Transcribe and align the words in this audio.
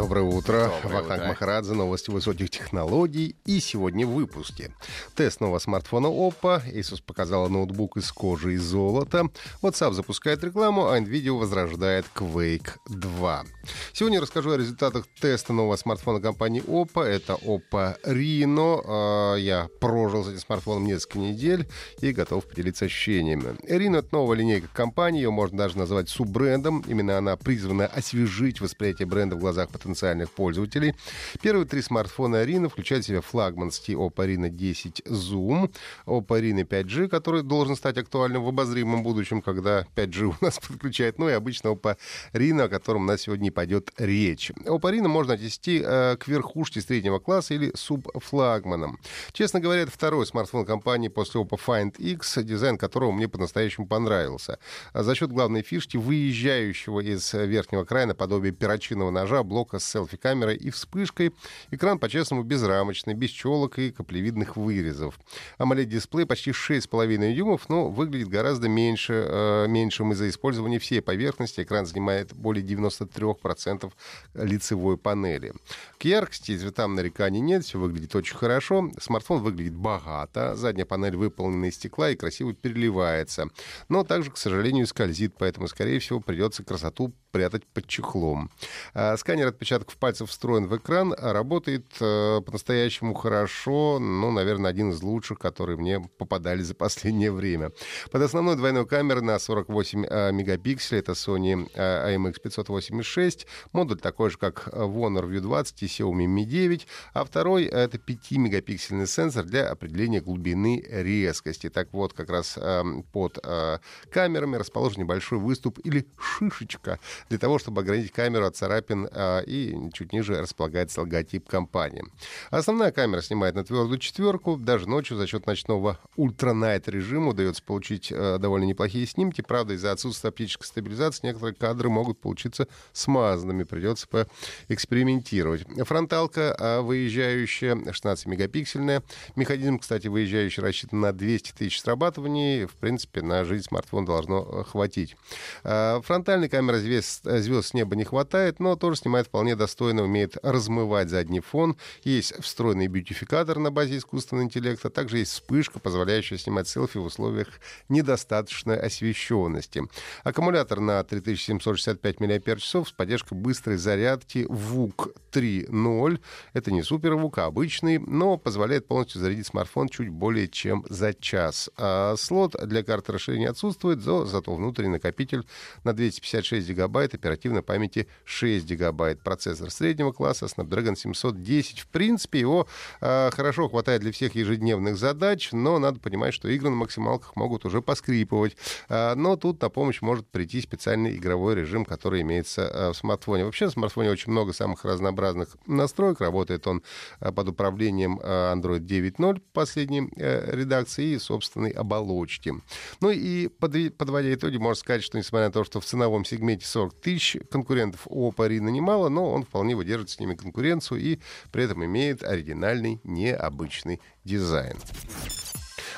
Доброе 0.00 0.22
утро. 0.22 0.72
Доброе 0.82 1.00
Вахтанг 1.00 1.20
утро. 1.20 1.28
Махарадзе, 1.28 1.74
новости 1.74 2.10
высоких 2.10 2.48
технологий. 2.48 3.36
И 3.44 3.60
сегодня 3.60 4.06
в 4.06 4.12
выпуске. 4.12 4.74
Тест 5.14 5.42
нового 5.42 5.58
смартфона 5.58 6.06
Oppo. 6.06 6.62
Asus 6.72 7.02
показала 7.04 7.48
ноутбук 7.48 7.98
из 7.98 8.10
кожи 8.10 8.54
и 8.54 8.56
золота. 8.56 9.28
WhatsApp 9.60 9.92
запускает 9.92 10.42
рекламу, 10.42 10.88
а 10.88 10.98
NVIDIA 10.98 11.38
возрождает 11.38 12.06
Quake 12.14 12.78
2. 12.88 13.44
Сегодня 13.92 14.16
я 14.16 14.22
расскажу 14.22 14.52
о 14.52 14.56
результатах 14.56 15.04
теста 15.20 15.52
нового 15.52 15.76
смартфона 15.76 16.18
компании 16.18 16.62
Oppo. 16.62 17.02
Это 17.02 17.34
Oppo 17.34 17.94
Reno. 18.02 18.82
А, 18.86 19.34
Я 19.34 19.68
прожил 19.80 20.24
с 20.24 20.28
этим 20.28 20.38
смартфоном 20.38 20.86
несколько 20.86 21.18
недель 21.18 21.68
и 22.00 22.12
готов 22.12 22.48
поделиться 22.48 22.86
ощущениями. 22.86 23.54
Reno— 23.68 23.98
это 23.98 24.08
новая 24.12 24.38
линейка 24.38 24.68
компании. 24.72 25.20
Ее 25.20 25.30
можно 25.30 25.58
даже 25.58 25.76
назвать 25.76 26.08
суббрендом. 26.08 26.82
Именно 26.88 27.18
она 27.18 27.36
призвана 27.36 27.84
освежить 27.84 28.62
восприятие 28.62 29.04
бренда 29.04 29.36
в 29.36 29.40
глазах 29.40 29.68
потенциальных 29.68 29.89
пользователей. 30.34 30.94
Первые 31.42 31.66
три 31.66 31.82
смартфона 31.82 32.44
Reno 32.44 32.68
включают 32.68 33.04
в 33.04 33.08
себя 33.08 33.20
флагманский 33.20 33.94
Oppo 33.94 34.26
Reno 34.26 34.48
10 34.48 35.02
Zoom, 35.06 35.72
Oppo 36.06 36.40
Reno 36.40 36.66
5G, 36.66 37.08
который 37.08 37.42
должен 37.42 37.76
стать 37.76 37.98
актуальным 37.98 38.44
в 38.44 38.48
обозримом 38.48 39.02
будущем, 39.02 39.42
когда 39.42 39.86
5G 39.96 40.34
у 40.40 40.44
нас 40.44 40.58
подключает, 40.68 41.18
ну 41.18 41.28
и 41.28 41.32
обычно 41.32 41.68
Oppo 41.68 41.96
Reno, 42.32 42.62
о 42.62 42.68
котором 42.68 43.02
у 43.02 43.06
нас 43.06 43.22
сегодня 43.22 43.50
пойдет 43.50 43.90
речь. 43.98 44.50
Oppo 44.64 44.92
Reno 44.92 45.08
можно 45.08 45.34
отнести 45.34 45.82
э, 45.84 46.16
к 46.16 46.28
верхушке 46.28 46.80
среднего 46.80 47.18
класса 47.18 47.54
или 47.54 47.72
субфлагманам. 47.74 48.98
Честно 49.32 49.60
говоря, 49.60 49.82
это 49.82 49.90
второй 49.90 50.26
смартфон 50.26 50.64
компании 50.64 51.08
после 51.08 51.40
Oppo 51.40 51.58
Find 51.64 51.96
X, 51.98 52.38
дизайн 52.38 52.78
которого 52.78 53.12
мне 53.12 53.28
по-настоящему 53.28 53.86
понравился. 53.86 54.58
А 54.92 55.02
За 55.02 55.14
счет 55.14 55.32
главной 55.32 55.62
фишки, 55.62 55.96
выезжающего 55.96 57.00
из 57.00 57.32
верхнего 57.32 57.84
края 57.84 58.06
наподобие 58.06 58.52
перочинного 58.52 59.10
ножа, 59.10 59.42
блока 59.42 59.78
с 59.80 59.88
селфи-камерой 59.90 60.56
и 60.56 60.70
вспышкой, 60.70 61.32
экран 61.70 61.98
по-честному 61.98 62.42
безрамочный, 62.42 63.14
без 63.14 63.30
челок 63.30 63.78
и 63.78 63.90
каплевидных 63.90 64.56
вырезов. 64.56 65.18
AMOLED-дисплей 65.58 66.26
почти 66.26 66.50
6,5 66.50 67.34
дюймов, 67.34 67.68
но 67.68 67.88
выглядит 67.88 68.28
гораздо 68.28 68.68
меньше, 68.68 69.26
э, 69.26 69.66
меньшим 69.68 70.12
из-за 70.12 70.28
использования 70.28 70.78
всей 70.78 71.00
поверхности. 71.00 71.62
Экран 71.62 71.86
занимает 71.86 72.32
более 72.34 72.64
93% 72.64 73.92
лицевой 74.34 74.96
панели. 74.96 75.52
К 75.98 76.04
яркости 76.04 76.52
и 76.52 76.58
цветам 76.58 76.94
нареканий 76.94 77.40
нет, 77.40 77.64
все 77.64 77.78
выглядит 77.78 78.14
очень 78.14 78.36
хорошо. 78.36 78.90
Смартфон 79.00 79.42
выглядит 79.42 79.74
богато, 79.74 80.56
задняя 80.56 80.86
панель 80.86 81.16
выполнена 81.16 81.66
из 81.66 81.74
стекла 81.74 82.10
и 82.10 82.16
красиво 82.16 82.52
переливается. 82.52 83.48
Но 83.88 84.04
также, 84.04 84.30
к 84.30 84.36
сожалению, 84.36 84.86
скользит, 84.86 85.34
поэтому, 85.38 85.68
скорее 85.68 85.98
всего, 85.98 86.20
придется 86.20 86.62
красоту 86.64 87.12
прятать 87.30 87.66
под 87.66 87.86
чехлом. 87.86 88.50
А, 88.94 89.16
Сканер 89.16 89.52
отпечатков 89.60 89.98
пальцев 89.98 90.30
встроен 90.30 90.66
в 90.66 90.76
экран, 90.78 91.14
а 91.16 91.34
работает 91.34 91.84
э, 92.00 92.40
по-настоящему 92.40 93.12
хорошо, 93.12 93.98
ну, 94.00 94.30
наверное, 94.30 94.70
один 94.70 94.90
из 94.90 95.02
лучших, 95.02 95.38
которые 95.38 95.76
мне 95.76 96.00
попадали 96.16 96.62
за 96.62 96.74
последнее 96.74 97.30
время. 97.30 97.70
Под 98.10 98.22
основной 98.22 98.56
двойной 98.56 98.86
камерой 98.86 99.22
на 99.22 99.38
48 99.38 100.06
э, 100.08 100.32
мегапикселей, 100.32 101.00
это 101.00 101.12
Sony 101.12 101.70
э, 101.74 102.16
IMX586, 102.16 103.46
модуль 103.72 103.98
такой 104.00 104.30
же, 104.30 104.38
как 104.38 104.66
э, 104.72 104.82
в 104.82 104.96
Honor 104.96 105.28
View 105.28 105.40
20 105.40 105.82
и 105.82 105.86
Xiaomi 105.86 106.24
Mi 106.24 106.44
9, 106.44 106.86
а 107.12 107.24
второй— 107.24 107.64
это 107.66 107.98
5-мегапиксельный 107.98 109.06
сенсор 109.06 109.44
для 109.44 109.68
определения 109.68 110.22
глубины 110.22 110.82
резкости. 110.88 111.68
Так 111.68 111.92
вот, 111.92 112.14
как 112.14 112.30
раз 112.30 112.56
э, 112.56 112.82
под 113.12 113.38
э, 113.44 113.78
камерами 114.10 114.56
расположен 114.56 115.02
небольшой 115.02 115.38
выступ 115.38 115.78
или 115.84 116.06
шишечка 116.18 116.98
для 117.28 117.36
того, 117.36 117.58
чтобы 117.58 117.82
ограничить 117.82 118.12
камеру 118.12 118.46
от 118.46 118.56
царапин 118.56 119.06
а, 119.12 119.42
и 119.50 119.90
чуть 119.92 120.12
ниже 120.12 120.40
располагается 120.40 121.00
логотип 121.00 121.48
компании. 121.48 122.04
Основная 122.50 122.92
камера 122.92 123.20
снимает 123.20 123.56
на 123.56 123.64
твердую 123.64 123.98
четверку. 123.98 124.56
Даже 124.56 124.88
ночью 124.88 125.16
за 125.16 125.26
счет 125.26 125.46
ночного 125.46 125.98
ультранайт 126.16 126.88
режима 126.88 127.30
удается 127.30 127.62
получить 127.62 128.12
э, 128.12 128.38
довольно 128.38 128.64
неплохие 128.64 129.06
снимки. 129.06 129.40
Правда, 129.40 129.74
из-за 129.74 129.92
отсутствия 129.92 130.28
оптической 130.28 130.66
стабилизации 130.66 131.26
некоторые 131.26 131.54
кадры 131.54 131.88
могут 131.88 132.20
получиться 132.20 132.68
смазанными. 132.92 133.64
Придется 133.64 134.06
поэкспериментировать. 134.08 135.66
Фронталка 135.84 136.54
а, 136.58 136.82
выезжающая 136.82 137.74
16-мегапиксельная. 137.74 139.02
Механизм, 139.34 139.78
кстати, 139.78 140.06
выезжающий 140.06 140.62
рассчитан 140.62 141.00
на 141.00 141.12
200 141.12 141.52
тысяч 141.52 141.80
срабатываний. 141.80 142.66
В 142.66 142.74
принципе, 142.74 143.22
на 143.22 143.44
жизнь 143.44 143.64
смартфона 143.64 144.06
должно 144.06 144.46
э, 144.48 144.64
хватить. 144.64 145.16
А, 145.64 146.00
Фронтальной 146.02 146.48
камеры 146.48 146.78
звезд, 146.78 147.24
звезд 147.24 147.68
с 147.68 147.74
неба 147.74 147.96
не 147.96 148.04
хватает, 148.04 148.60
но 148.60 148.76
тоже 148.76 148.96
снимает 148.96 149.26
вполне 149.26 149.39
достойно, 149.54 150.02
умеет 150.02 150.36
размывать 150.42 151.08
задний 151.08 151.40
фон. 151.40 151.76
Есть 152.04 152.34
встроенный 152.42 152.86
бьютификатор 152.86 153.58
на 153.58 153.70
базе 153.70 153.98
искусственного 153.98 154.44
интеллекта. 154.44 154.90
Также 154.90 155.18
есть 155.18 155.32
вспышка, 155.32 155.78
позволяющая 155.78 156.38
снимать 156.38 156.68
селфи 156.68 156.98
в 156.98 157.04
условиях 157.04 157.48
недостаточной 157.88 158.78
освещенности. 158.78 159.82
Аккумулятор 160.24 160.80
на 160.80 161.02
3765 161.02 162.20
мАч 162.20 162.64
с 162.64 162.92
поддержкой 162.92 163.34
быстрой 163.34 163.76
зарядки 163.76 164.46
VUC 164.48 165.14
3.0. 165.32 166.20
Это 166.52 166.70
не 166.72 166.82
супер 166.82 167.14
VUC, 167.14 167.34
а 167.36 167.46
обычный, 167.46 167.98
но 167.98 168.36
позволяет 168.36 168.86
полностью 168.86 169.20
зарядить 169.20 169.46
смартфон 169.46 169.88
чуть 169.88 170.08
более 170.08 170.48
чем 170.48 170.84
за 170.88 171.14
час. 171.14 171.70
А 171.76 172.14
слот 172.16 172.56
для 172.66 172.82
карты 172.82 173.12
расширения 173.12 173.48
отсутствует, 173.48 174.02
зато 174.02 174.54
внутренний 174.54 174.92
накопитель 174.92 175.46
на 175.84 175.92
256 175.92 176.68
гигабайт, 176.68 177.14
оперативной 177.14 177.62
памяти 177.62 178.08
6 178.24 178.66
гигабайт. 178.66 179.20
Процессор 179.30 179.70
среднего 179.70 180.10
класса 180.10 180.46
Snapdragon 180.46 180.96
710. 180.96 181.78
В 181.78 181.86
принципе, 181.86 182.40
его 182.40 182.66
э, 183.00 183.30
хорошо 183.30 183.68
хватает 183.68 184.00
для 184.00 184.10
всех 184.10 184.34
ежедневных 184.34 184.96
задач, 184.96 185.50
но 185.52 185.78
надо 185.78 186.00
понимать, 186.00 186.34
что 186.34 186.48
игры 186.48 186.68
на 186.68 186.74
максималках 186.74 187.36
могут 187.36 187.64
уже 187.64 187.80
поскрипывать. 187.80 188.56
А, 188.88 189.14
но 189.14 189.36
тут 189.36 189.62
на 189.62 189.68
помощь 189.68 190.02
может 190.02 190.26
прийти 190.26 190.60
специальный 190.60 191.14
игровой 191.14 191.54
режим, 191.54 191.84
который 191.84 192.22
имеется 192.22 192.62
э, 192.62 192.90
в 192.90 192.94
смартфоне. 192.96 193.44
Вообще 193.44 193.68
в 193.68 193.70
смартфоне 193.70 194.10
очень 194.10 194.32
много 194.32 194.52
самых 194.52 194.84
разнообразных 194.84 195.56
настроек. 195.64 196.20
Работает 196.20 196.66
он 196.66 196.82
э, 197.20 197.30
под 197.30 197.50
управлением 197.50 198.18
э, 198.20 198.52
Android 198.52 198.80
9.0 198.80 199.40
последней 199.52 200.10
э, 200.16 200.56
редакции 200.56 201.10
и 201.10 201.18
собственной 201.20 201.70
оболочки. 201.70 202.52
Ну 203.00 203.10
и 203.10 203.46
подви- 203.46 203.90
подводя 203.90 204.34
итоги, 204.34 204.56
можно 204.56 204.80
сказать, 204.80 205.04
что 205.04 205.18
несмотря 205.18 205.46
на 205.46 205.52
то, 205.52 205.62
что 205.62 205.78
в 205.78 205.84
ценовом 205.84 206.24
сегменте 206.24 206.66
40 206.66 207.00
тысяч 207.00 207.36
конкурентов 207.48 208.00
у 208.06 208.28
Oppo 208.28 208.48
Reno 208.48 208.72
немало, 208.72 209.08
но 209.08 209.19
он 209.24 209.44
вполне 209.44 209.74
выдерживает 209.74 210.10
с 210.10 210.18
ними 210.18 210.34
конкуренцию 210.34 211.00
и 211.00 211.18
при 211.52 211.64
этом 211.64 211.84
имеет 211.84 212.22
оригинальный, 212.22 213.00
необычный 213.04 214.00
дизайн. 214.24 214.76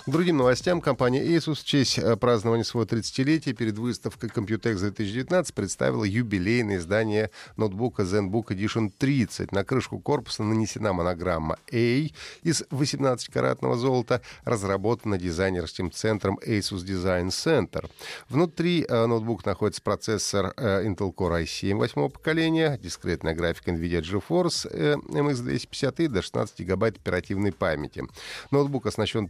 К 0.04 0.10
другим 0.10 0.38
новостям 0.38 0.80
компания 0.80 1.22
Asus 1.24 1.60
в 1.60 1.64
честь 1.64 1.96
э, 1.96 2.16
празднования 2.16 2.64
своего 2.64 2.84
30-летия 2.88 3.52
перед 3.52 3.78
выставкой 3.78 4.30
Computex 4.30 4.78
2019 4.78 5.54
представила 5.54 6.02
юбилейное 6.02 6.78
издание 6.78 7.30
ноутбука 7.56 8.02
ZenBook 8.02 8.48
Edition 8.48 8.90
30. 8.98 9.52
На 9.52 9.62
крышку 9.62 10.00
корпуса 10.00 10.42
нанесена 10.42 10.92
монограмма 10.92 11.56
A 11.70 12.08
из 12.42 12.62
18-каратного 12.72 13.76
золота, 13.76 14.22
разработана 14.44 15.18
дизайнерским 15.18 15.92
центром 15.92 16.36
Asus 16.44 16.84
Design 16.84 17.28
Center. 17.28 17.88
Внутри 18.28 18.84
э, 18.88 19.06
ноутбука 19.06 19.50
находится 19.50 19.82
процессор 19.82 20.52
э, 20.56 20.84
Intel 20.84 21.14
Core 21.14 21.44
i7 21.44 21.76
восьмого 21.76 22.08
поколения, 22.08 22.76
дискретная 22.82 23.34
графика 23.34 23.70
NVIDIA 23.70 24.00
GeForce 24.00 24.68
э, 24.68 24.96
MX250 24.96 25.94
и 25.98 26.08
до 26.08 26.22
16 26.22 26.58
гигабайт 26.58 26.96
оперативной 26.96 27.52
памяти. 27.52 28.02
Ноутбук 28.50 28.86
оснащен 28.86 29.28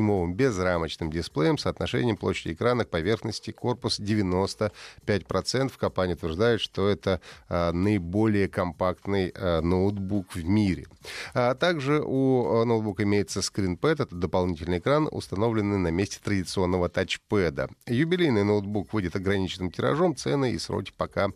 13-дюймовым 0.00 0.34
безрамочным 0.34 1.10
дисплеем 1.10 1.58
с 1.58 1.62
соотношением 1.62 2.16
площади 2.16 2.54
экрана 2.54 2.84
к 2.84 2.90
поверхности 2.90 3.50
корпус 3.50 4.00
95%. 4.00 5.72
Компания 5.78 6.14
утверждает, 6.14 6.60
что 6.60 6.88
это 6.88 7.20
а, 7.48 7.72
наиболее 7.72 8.48
компактный 8.48 9.32
а, 9.34 9.60
ноутбук 9.60 10.34
в 10.34 10.44
мире. 10.44 10.86
А 11.34 11.54
также 11.54 12.02
у 12.04 12.62
а, 12.62 12.64
ноутбука 12.64 13.02
имеется 13.04 13.42
скринпэд, 13.42 14.00
это 14.00 14.14
дополнительный 14.14 14.78
экран, 14.78 15.08
установленный 15.10 15.78
на 15.78 15.88
месте 15.88 16.18
традиционного 16.22 16.88
тачпэда. 16.88 17.68
Юбилейный 17.86 18.44
ноутбук 18.44 18.92
выйдет 18.92 19.16
ограниченным 19.16 19.70
тиражом, 19.70 20.16
цены 20.16 20.52
и 20.52 20.58
сроки 20.58 20.92
пока 20.96 21.30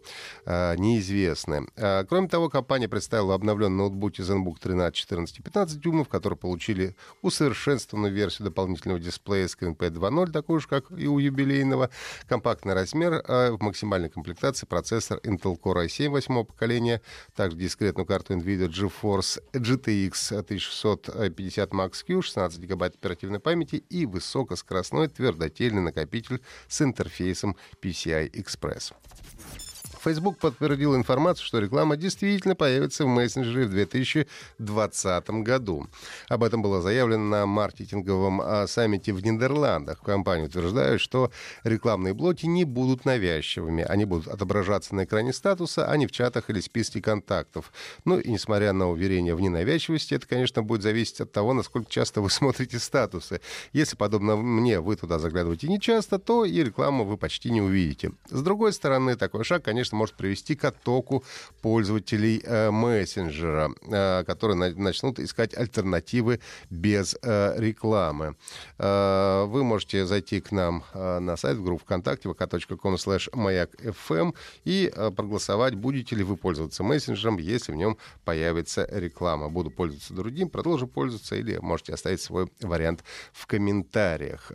а, 0.45 0.75
неизвестны. 0.77 1.67
А, 1.77 2.05
кроме 2.05 2.29
того, 2.29 2.49
компания 2.49 2.89
представила 2.89 3.35
обновленный 3.35 3.77
ноутбук 3.77 4.15
ZenBook 4.15 4.57
13, 4.61 4.95
14 4.95 5.39
и 5.39 5.43
15 5.43 5.81
дюймов, 5.81 6.09
которые 6.09 6.37
получили 6.37 6.95
усовершенствованную 7.23 8.13
версию 8.13 8.47
дополнительного 8.55 9.01
дисплея 9.01 9.47
ScreenPad 9.47 9.91
2.0, 9.91 10.31
такой 10.31 10.61
же, 10.61 10.69
как 10.69 10.91
и 10.97 11.09
у 11.09 11.19
юбилейного, 11.19 11.91
компактный 12.29 12.75
размер, 12.75 13.23
а 13.27 13.51
в 13.51 13.61
максимальной 13.61 14.09
комплектации 14.09 14.67
процессор 14.67 15.19
Intel 15.25 15.59
Core 15.61 15.87
i7 15.87 16.09
восьмого 16.09 16.45
поколения, 16.45 17.03
также 17.35 17.57
дискретную 17.57 18.07
карту 18.07 18.35
NVIDIA 18.35 18.69
GeForce 18.69 19.43
GTX 19.53 20.39
1650 20.39 21.71
Max-Q, 21.73 22.23
16 22.23 22.61
гигабайт 22.61 22.95
оперативной 22.95 23.41
памяти 23.41 23.77
и 23.91 24.07
высокоскоростной 24.07 25.09
твердотельный 25.09 25.83
накопитель 25.83 26.41
с 26.69 26.81
интерфейсом 26.81 27.57
PCI 27.83 28.31
Express. 28.31 28.93
Facebook 30.05 30.39
подтвердил 30.39 30.95
информацию, 30.95 31.47
что 31.47 31.59
реклама 31.59 31.97
действительно 31.97 32.55
появится 32.55 33.05
в 33.05 33.09
мессенджере 33.09 33.65
в 33.65 33.71
2020 33.71 35.31
году. 35.31 35.87
Об 36.29 36.45
этом 36.45 36.61
было 36.61 36.83
заявлено 36.83 37.25
на 37.25 37.47
маркетинговом 37.47 38.43
а, 38.43 38.67
саммите 38.67 39.15
в 39.15 39.25
Нидерландах. 39.25 40.01
Компания 40.03 40.45
утверждает, 40.45 41.01
что 41.01 41.31
рекламные 41.63 42.13
блоки 42.13 42.45
не 42.45 42.65
будут 42.65 43.07
навязчивыми. 43.07 43.83
Они 43.83 44.05
будут 44.05 44.29
отображаться 44.29 44.95
на 44.95 45.05
экране 45.05 45.33
статуса, 45.33 45.91
а 45.91 45.97
не 45.97 46.07
в 46.07 46.13
чатах 46.13 46.51
или 46.51 46.61
списке 46.61 47.01
контактов. 47.01 47.73
Ну 48.05 48.19
и 48.19 48.31
несмотря 48.31 48.75
на 48.75 48.91
уверение 48.91 49.35
в 49.35 49.41
ненавязчивости, 49.41 50.15
это, 50.15 50.27
конечно, 50.27 50.63
будет 50.63 50.83
зависеть 50.83 51.23
от 51.23 51.33
того, 51.33 51.55
насколько 51.55 51.91
часто 51.91 52.21
вы 52.21 52.29
смотрите 52.31 52.79
статусы. 52.79 53.41
Если, 53.73 53.97
подобно 53.97 54.37
мне, 54.37 54.81
вы 54.81 54.97
туда 54.97 55.19
заглядываете 55.19 55.69
не 55.69 55.81
часто, 55.81 56.19
то 56.19 56.45
и 56.45 56.63
рекламу 56.63 57.05
вы 57.05 57.17
почти 57.17 57.51
не 57.51 57.63
увидите. 57.63 58.13
С 58.29 58.43
другой 58.43 58.75
стороны, 58.75 59.17
такой 59.17 59.45
шаг, 59.45 59.65
конечно, 59.65 59.94
может 59.95 60.15
привести 60.17 60.55
к 60.55 60.65
оттоку 60.65 61.25
пользователей 61.63 62.43
э, 62.45 62.71
мессенджера, 62.71 63.71
э, 63.83 64.25
которые 64.25 64.57
на, 64.57 64.71
начнут 64.71 65.19
искать 65.19 65.57
альтернативы 65.57 66.41
без 66.71 67.17
э, 67.23 67.55
рекламы. 67.57 68.37
Вы 68.79 69.65
можете 69.65 70.07
зайти 70.07 70.41
к 70.41 70.53
нам 70.53 70.85
на 70.95 71.37
сайт, 71.37 71.57
в 71.57 71.65
группу 71.65 71.85
ВКонтакте, 71.85 72.29
vk.com 72.29 72.95
slash 72.95 73.29
маяк.фм 73.33 74.35
и 74.65 74.93
э, 74.95 75.11
проголосовать, 75.11 75.75
будете 75.75 76.17
ли 76.17 76.25
вы 76.25 76.37
пользоваться 76.37 76.83
мессенджером, 76.83 77.39
если 77.39 77.73
в 77.73 77.77
нем 77.77 77.97
появится 78.25 78.87
реклама. 78.91 79.49
Буду 79.49 79.71
пользоваться 79.71 80.15
другим, 80.15 80.49
продолжу 80.49 80.87
пользоваться 80.87 81.37
или 81.37 81.59
можете 81.59 81.95
оставить 81.95 82.21
свой 82.21 82.51
вариант 82.61 83.05
в 83.33 83.47
комментариях. 83.47 84.51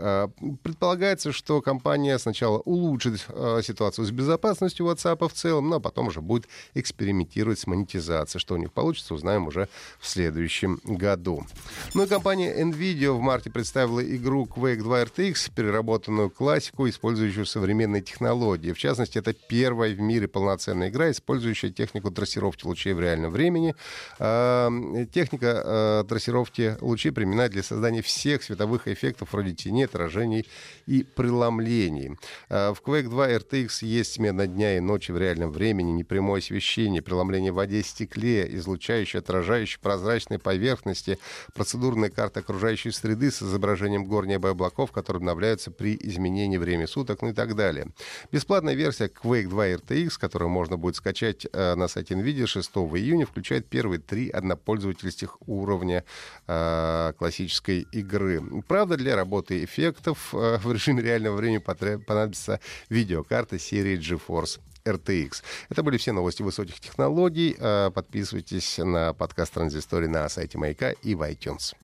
Предполагается, 0.64 1.32
что 1.32 1.62
компания 1.62 2.18
сначала 2.20 2.60
улучшит 2.60 3.20
ситуацию 3.64 4.06
с 4.06 4.12
безопасностью 4.12 4.86
WhatsApp, 4.86 5.29
в 5.30 5.34
целом, 5.34 5.70
ну 5.70 5.78
а 5.78 5.80
потом 5.80 6.08
уже 6.08 6.22
будет 6.22 6.48
экспериментировать 6.74 7.60
с 7.60 7.68
монетизацией. 7.68 8.40
Что 8.40 8.56
у 8.56 8.58
них 8.58 8.72
получится, 8.74 9.14
узнаем 9.14 9.48
уже 9.48 9.70
в 10.00 10.08
следующем 10.08 10.80
году. 10.84 11.46
Ну 11.94 12.04
и 12.04 12.08
компания 12.08 12.62
NVIDIA 12.62 13.12
в 13.12 13.22
марте 13.22 13.50
представила 13.50 14.04
игру 14.04 14.46
Quake 14.46 14.78
2 14.78 15.04
RTX, 15.04 15.52
переработанную 15.56 16.30
классику, 16.30 16.88
использующую 16.88 17.46
современные 17.46 18.02
технологии. 18.02 18.72
В 18.72 18.78
частности, 18.78 19.18
это 19.18 19.34
первая 19.34 19.94
в 19.94 20.00
мире 20.00 20.28
полноценная 20.28 20.90
игра, 20.90 21.12
использующая 21.12 21.72
технику 21.72 22.12
трассировки 22.12 22.66
лучей 22.66 22.94
в 22.94 23.00
реальном 23.00 23.32
времени. 23.32 23.76
А, 24.20 24.70
техника 25.12 25.62
а, 25.64 26.04
трассировки 26.04 26.78
лучей 26.82 27.12
применена 27.12 27.50
для 27.50 27.64
создания 27.64 28.02
всех 28.02 28.44
световых 28.44 28.88
эффектов 28.88 29.34
вроде 29.34 29.54
теней, 29.54 29.86
отражений 29.86 30.48
и 30.86 31.04
преломлений. 31.04 32.18
А, 32.50 32.74
в 32.74 32.82
Quake 32.82 33.10
2 33.10 33.30
RTX 33.32 33.86
есть 33.86 34.14
смена 34.14 34.48
дня 34.48 34.78
и 34.78 34.80
ночи 34.80 35.12
в 35.12 35.18
реальном 35.20 35.52
времени, 35.52 35.92
непрямое 35.92 36.40
освещение, 36.40 37.02
преломление 37.02 37.52
в 37.52 37.56
воде, 37.56 37.84
стекле, 37.84 38.48
излучающие, 38.56 39.20
отражающие 39.20 39.80
прозрачные 39.80 40.40
поверхности, 40.40 41.20
процедурная 41.54 42.10
карта 42.10 42.40
окружающей 42.40 42.92
среды 42.92 43.32
с 43.32 43.42
изображением 43.42 44.06
гор, 44.06 44.26
неба 44.26 44.50
и 44.50 44.52
облаков, 44.52 44.92
которые 44.92 45.20
обновляются 45.20 45.72
при 45.72 45.98
изменении 46.00 46.58
времени 46.58 46.86
суток, 46.86 47.22
ну 47.22 47.30
и 47.30 47.34
так 47.34 47.56
далее. 47.56 47.88
Бесплатная 48.32 48.74
версия 48.74 49.08
Quake 49.08 49.48
2 49.48 49.68
RTX, 49.70 50.20
которую 50.20 50.50
можно 50.50 50.78
будет 50.78 50.96
скачать 50.96 51.46
э, 51.52 51.76
на 51.76 51.88
сайте 51.88 52.16
NVIDIA 52.16 52.46
6 52.46 52.70
июня, 52.70 53.26
включает 53.26 53.68
первые 53.68 54.00
три 54.00 54.30
однопользовательских 54.30 55.38
уровня 55.48 56.04
э, 56.48 57.14
классической 57.18 57.88
игры. 57.92 58.42
Правда, 58.68 58.98
для 58.98 59.16
работы 59.16 59.64
эффектов 59.64 60.34
э, 60.34 60.58
в 60.58 60.72
режиме 60.72 61.02
реального 61.02 61.36
времени 61.36 61.60
понадобится 61.60 62.60
видеокарта 62.90 63.60
серии 63.60 63.98
GeForce 63.98 64.60
RTX. 64.90 65.44
Это 65.70 65.84
были 65.84 65.98
все 65.98 66.12
новости 66.12 66.42
высоких 66.42 66.80
технологий. 66.80 67.56
Э, 67.58 67.92
подписывайтесь 67.94 68.78
на 68.78 69.14
подкаст 69.14 69.54
Транзистории 69.54 70.08
на 70.08 70.28
сайте 70.30 70.58
Маяка 70.58 70.92
и 70.92 71.16
в 71.16 71.22
iTunes. 71.22 71.76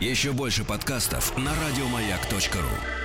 Еще 0.00 0.32
больше 0.32 0.64
подкастов 0.64 1.36
на 1.38 1.52
радиомаяк.ру 1.54 3.03